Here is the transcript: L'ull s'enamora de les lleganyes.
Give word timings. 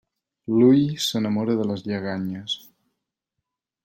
L'ull 0.53 0.79
s'enamora 1.07 1.57
de 1.61 1.67
les 1.73 1.83
lleganyes. 1.91 2.57